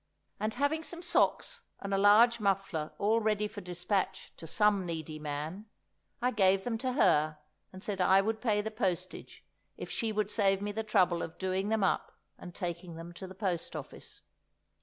And 0.39 0.55
having 0.55 0.81
some 0.81 1.03
socks 1.03 1.61
and 1.79 1.93
a 1.93 1.97
large 1.99 2.39
muffler 2.39 2.91
all 2.97 3.19
ready 3.19 3.47
for 3.47 3.61
dispatch 3.61 4.33
to 4.37 4.47
some 4.47 4.83
needy 4.83 5.19
man, 5.19 5.67
I 6.23 6.31
gave 6.31 6.63
them 6.63 6.79
to 6.79 6.93
her 6.93 7.37
and 7.71 7.83
said 7.83 8.01
I 8.01 8.19
would 8.19 8.41
pay 8.41 8.61
the 8.61 8.71
postage, 8.71 9.45
if 9.77 9.91
she 9.91 10.11
would 10.11 10.31
save 10.31 10.59
me 10.59 10.71
the 10.71 10.81
trouble 10.81 11.21
of 11.21 11.37
doing 11.37 11.69
them 11.69 11.83
up 11.83 12.17
and 12.39 12.55
taking 12.55 12.95
them 12.95 13.13
to 13.13 13.27
the 13.27 13.35
post 13.35 13.75
office. 13.75 14.21